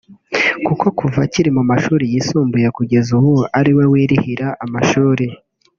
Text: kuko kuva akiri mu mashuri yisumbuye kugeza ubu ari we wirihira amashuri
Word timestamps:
kuko 0.65 0.85
kuva 0.99 1.19
akiri 1.25 1.49
mu 1.57 1.63
mashuri 1.71 2.03
yisumbuye 2.13 2.67
kugeza 2.77 3.09
ubu 3.19 3.33
ari 3.59 3.71
we 3.77 3.83
wirihira 3.91 4.47
amashuri 4.65 5.25